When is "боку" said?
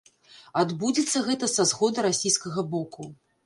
2.77-3.13